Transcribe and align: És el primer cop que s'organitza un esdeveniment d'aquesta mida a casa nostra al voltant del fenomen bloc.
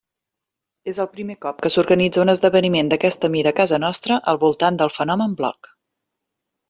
És 0.91 0.99
el 1.03 1.09
primer 1.17 1.35
cop 1.45 1.59
que 1.65 1.71
s'organitza 1.73 2.23
un 2.23 2.33
esdeveniment 2.33 2.89
d'aquesta 2.93 3.31
mida 3.35 3.53
a 3.55 3.59
casa 3.63 3.79
nostra 3.87 4.19
al 4.33 4.41
voltant 4.45 4.81
del 4.81 4.93
fenomen 4.97 5.37
bloc. 5.43 5.75